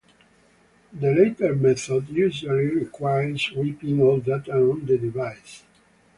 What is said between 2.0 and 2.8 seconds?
usually